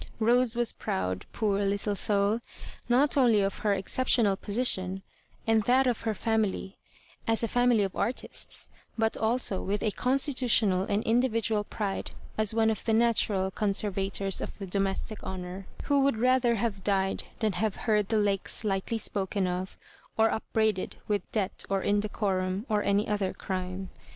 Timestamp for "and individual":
10.85-11.63